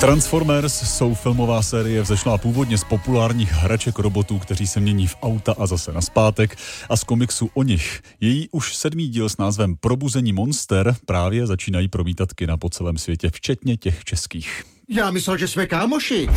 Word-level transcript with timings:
Transformers 0.00 0.96
jsou 0.96 1.14
filmová 1.14 1.62
série 1.62 2.02
vzešlá 2.02 2.38
původně 2.38 2.78
z 2.78 2.84
populárních 2.84 3.52
hraček 3.52 3.98
robotů, 3.98 4.38
kteří 4.38 4.66
se 4.66 4.80
mění 4.80 5.06
v 5.06 5.16
auta 5.22 5.54
a 5.58 5.66
zase 5.66 5.92
na 5.92 6.00
zpátek 6.00 6.56
a 6.88 6.96
z 6.96 7.04
komiksu 7.04 7.50
o 7.54 7.62
nich. 7.62 8.02
Její 8.20 8.48
už 8.48 8.76
sedmý 8.76 9.08
díl 9.08 9.28
s 9.28 9.36
názvem 9.36 9.76
Probuzení 9.80 10.32
monster 10.32 10.96
právě 11.06 11.46
začínají 11.46 11.88
promítat 11.88 12.32
kina 12.32 12.56
po 12.56 12.70
celém 12.70 12.98
světě, 12.98 13.30
včetně 13.30 13.76
těch 13.76 14.04
českých. 14.04 14.64
Já 14.88 15.10
myslel, 15.10 15.36
že 15.36 15.48
jsme 15.48 15.66
kámoši. 15.66 16.28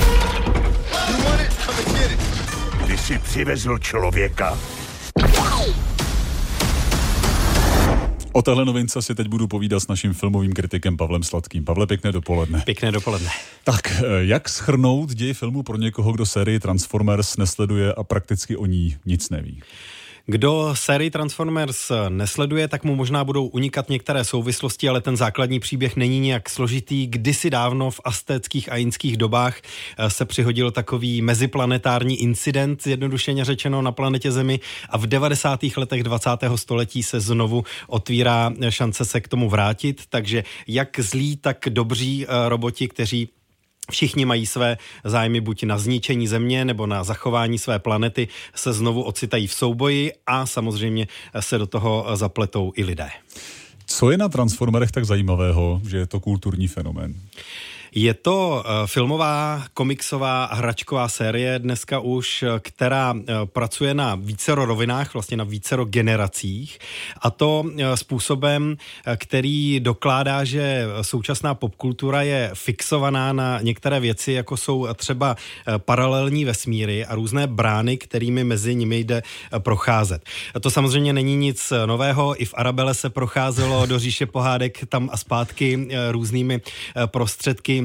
Ty 2.87 2.97
jsi 2.97 3.19
přivezl 3.19 3.77
člověka. 3.77 4.57
O 8.33 8.41
téhle 8.41 8.65
novince 8.65 9.01
si 9.01 9.15
teď 9.15 9.27
budu 9.27 9.47
povídat 9.47 9.79
s 9.83 9.87
naším 9.87 10.13
filmovým 10.13 10.53
kritikem 10.53 10.97
Pavlem 10.97 11.23
Sladkým. 11.23 11.65
Pavle, 11.65 11.87
pěkné 11.87 12.11
dopoledne. 12.11 12.61
Pěkné 12.65 12.91
dopoledne. 12.91 13.29
Tak, 13.63 13.91
eh, 13.91 14.03
jak 14.19 14.49
schrnout 14.49 15.13
děj 15.13 15.33
filmu 15.33 15.63
pro 15.63 15.77
někoho, 15.77 16.11
kdo 16.11 16.25
sérii 16.25 16.59
Transformers 16.59 17.37
nesleduje 17.37 17.93
a 17.93 18.03
prakticky 18.03 18.57
o 18.57 18.65
ní 18.65 18.97
nic 19.05 19.29
neví? 19.29 19.61
Kdo 20.25 20.71
sérii 20.73 21.09
Transformers 21.11 21.91
nesleduje, 22.09 22.67
tak 22.67 22.83
mu 22.83 22.95
možná 22.95 23.23
budou 23.23 23.45
unikat 23.45 23.89
některé 23.89 24.23
souvislosti, 24.23 24.89
ale 24.89 25.01
ten 25.01 25.17
základní 25.17 25.59
příběh 25.59 25.95
není 25.95 26.19
nějak 26.19 26.49
složitý. 26.49 27.07
Kdysi 27.07 27.49
dávno 27.49 27.91
v 27.91 28.01
aztéckých 28.03 28.71
a 28.71 28.75
jinských 28.75 29.17
dobách 29.17 29.61
eh, 29.97 30.09
se 30.09 30.25
přihodil 30.25 30.71
takový 30.71 31.21
meziplanetární 31.21 32.21
incident, 32.21 32.83
zjednodušeně 32.83 33.45
řečeno, 33.45 33.81
na 33.81 33.91
planetě 33.91 34.31
Zemi 34.31 34.59
a 34.89 34.97
v 34.97 35.07
90. 35.07 35.59
letech 35.77 36.03
20. 36.03 36.29
století 36.55 37.03
se 37.03 37.19
znovu 37.19 37.63
otvírá 37.87 38.53
šance 38.69 39.05
se 39.05 39.21
k 39.21 39.27
tomu 39.27 39.49
vrátit, 39.49 40.01
takže 40.09 40.43
jak 40.67 40.99
zlí, 40.99 41.37
tak 41.37 41.57
dobří 41.69 42.25
eh, 42.25 42.49
roboti, 42.49 42.87
kteří 42.87 43.29
Všichni 43.91 44.25
mají 44.25 44.45
své 44.45 44.77
zájmy 45.03 45.41
buď 45.41 45.63
na 45.63 45.77
zničení 45.77 46.27
země 46.27 46.65
nebo 46.65 46.87
na 46.87 47.03
zachování 47.03 47.57
své 47.57 47.79
planety, 47.79 48.27
se 48.55 48.73
znovu 48.73 49.03
ocitají 49.03 49.47
v 49.47 49.53
souboji 49.53 50.11
a 50.27 50.45
samozřejmě 50.45 51.07
se 51.39 51.57
do 51.57 51.67
toho 51.67 52.05
zapletou 52.13 52.71
i 52.75 52.83
lidé. 52.83 53.09
Co 53.85 54.11
je 54.11 54.17
na 54.17 54.29
Transformerech 54.29 54.91
tak 54.91 55.05
zajímavého, 55.05 55.81
že 55.89 55.97
je 55.97 56.07
to 56.07 56.19
kulturní 56.19 56.67
fenomén? 56.67 57.15
Je 57.95 58.13
to 58.13 58.63
eh, 58.65 58.87
filmová, 58.87 59.63
komiksová 59.73 60.45
hračková 60.45 61.07
série 61.07 61.59
dneska 61.59 61.99
už, 61.99 62.43
eh, 62.43 62.59
která 62.59 63.13
eh, 63.17 63.33
pracuje 63.45 63.93
na 63.93 64.15
vícero 64.15 64.65
rovinách, 64.65 65.13
vlastně 65.13 65.37
na 65.37 65.43
vícero 65.43 65.85
generacích. 65.85 66.79
A 67.21 67.29
to 67.29 67.63
způsobem, 67.95 68.77
který 69.15 69.79
dokládá, 69.79 70.43
že 70.43 70.85
současná 71.01 71.55
popkultura 71.55 72.21
je 72.21 72.51
fixovaná 72.53 73.33
na 73.33 73.61
některé 73.61 73.99
věci, 73.99 74.31
jako 74.31 74.57
jsou 74.57 74.87
třeba 74.93 75.35
paralelní 75.77 76.45
vesmíry 76.45 77.05
a 77.05 77.15
různé 77.15 77.47
brány, 77.47 77.97
kterými 77.97 78.43
mezi 78.43 78.75
nimi 78.75 78.99
jde 78.99 79.23
procházet. 79.59 80.25
To 80.61 80.71
samozřejmě 80.71 81.13
není 81.13 81.35
nic 81.35 81.73
nového, 81.85 82.41
i 82.41 82.45
v 82.45 82.53
Arabele 82.57 82.93
se 82.93 83.09
procházelo 83.09 83.85
do 83.85 83.99
říše 83.99 84.25
pohádek 84.25 84.85
tam 84.85 85.09
a 85.11 85.17
zpátky 85.17 85.87
různými 86.11 86.61
prostředky 87.05 87.80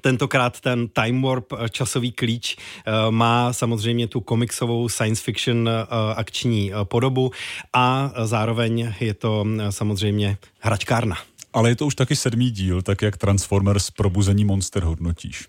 Tentokrát 0.00 0.60
ten 0.60 0.88
Time 0.88 1.22
Warp 1.22 1.52
eh, 1.52 1.68
časový 1.68 2.12
klíč 2.12 2.56
eh, 2.56 2.92
má 3.10 3.52
samozřejmě 3.52 4.08
tu 4.08 4.20
komiksovou 4.20 4.88
science 4.88 5.22
fiction 5.22 5.68
eh, 5.68 5.86
akční 6.16 6.72
podobu 6.84 7.30
a 7.72 8.12
zároveň 8.24 8.94
je 9.00 9.14
to 9.14 9.44
samozřejmě 9.70 10.36
hračkárna. 10.60 11.16
Ale 11.54 11.68
je 11.68 11.76
to 11.76 11.86
už 11.86 11.94
taky 11.94 12.16
sedmý 12.16 12.50
díl, 12.50 12.82
tak 12.82 13.02
jak 13.02 13.16
Transformers 13.16 13.90
Probuzení 13.90 14.44
monster 14.44 14.82
hodnotíš? 14.82 15.48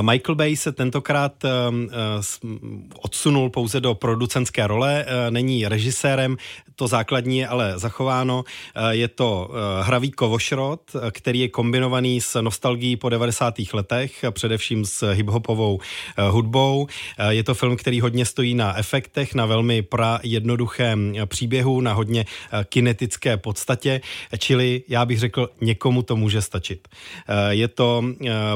Michael 0.00 0.34
Bay 0.34 0.56
se 0.56 0.72
tentokrát 0.72 1.32
odsunul 3.02 3.50
pouze 3.50 3.80
do 3.80 3.94
producentské 3.94 4.66
role, 4.66 5.06
není 5.30 5.68
režisérem, 5.68 6.36
to 6.76 6.88
základní 6.88 7.38
je 7.38 7.48
ale 7.48 7.78
zachováno. 7.78 8.44
Eh, 8.74 8.94
je 8.96 9.08
to 9.08 9.50
eh, 9.50 9.84
hravý 9.84 10.10
kovošrot, 10.10 10.80
eh, 10.94 11.10
který 11.10 11.40
je 11.40 11.48
kombinovaný 11.48 12.20
s 12.20 12.40
nostalgií 12.40 12.96
po 12.96 13.08
90. 13.08 13.54
letech, 13.72 14.24
především 14.30 14.84
s 14.84 15.12
hiphopovou 15.12 15.80
hudbou. 16.30 16.86
Je 17.28 17.44
to 17.44 17.54
film, 17.54 17.76
který 17.76 18.00
hodně 18.00 18.26
stojí 18.26 18.54
na 18.54 18.78
efektech, 18.78 19.34
na 19.34 19.46
velmi 19.46 19.82
pra 19.82 20.20
jednoduchém 20.22 21.14
příběhu, 21.26 21.80
na 21.80 21.92
hodně 21.92 22.26
kinetické 22.64 23.36
podstatě, 23.36 24.00
čili 24.38 24.82
já 24.88 25.06
bych 25.06 25.18
řekl, 25.44 25.64
někomu 25.64 26.02
to 26.02 26.16
může 26.16 26.42
stačit. 26.42 26.88
Je 27.50 27.68
to 27.68 28.04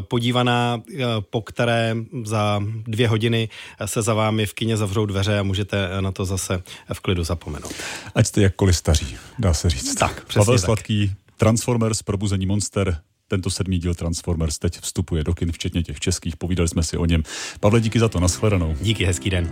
podívaná, 0.01 0.83
po 1.31 1.43
které 1.43 1.97
za 2.25 2.63
dvě 2.85 3.09
hodiny 3.09 3.49
se 3.85 4.03
za 4.03 4.15
vámi 4.15 4.47
v 4.47 4.55
kině 4.55 4.77
zavřou 4.77 5.07
dveře 5.07 5.39
a 5.39 5.43
můžete 5.43 5.89
na 6.01 6.13
to 6.13 6.25
zase 6.25 6.63
v 6.93 7.01
klidu 7.01 7.25
zapomenout. 7.25 7.73
Ať 8.15 8.27
jste 8.27 8.43
jakkoliv 8.43 8.77
staří, 8.77 9.17
dá 9.39 9.55
se 9.55 9.71
říct. 9.71 9.95
Tak, 9.95 10.25
přesně 10.25 10.41
Pavel 10.41 10.59
tak. 10.59 10.65
Sladký, 10.65 11.13
Transformers, 11.37 12.03
Probuzení 12.03 12.47
monster, 12.47 12.99
tento 13.29 13.51
sedmý 13.51 13.79
díl 13.79 13.95
Transformers 13.95 14.59
teď 14.59 14.81
vstupuje 14.81 15.25
do 15.25 15.35
kin, 15.35 15.53
včetně 15.53 15.83
těch 15.83 16.01
českých, 16.01 16.37
povídali 16.37 16.69
jsme 16.69 16.83
si 16.83 16.97
o 16.97 17.05
něm. 17.05 17.23
Pavle, 17.61 17.81
díky 17.81 18.01
za 18.01 18.09
to, 18.09 18.21
nashledanou. 18.21 18.77
Díky, 18.81 19.05
hezký 19.05 19.31
den. 19.31 19.47